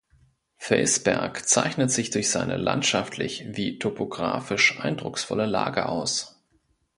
[0.57, 6.43] Felsberg zeichnet sich durch seine landschaftlich wie topografisch eindrucksvolle Lage aus.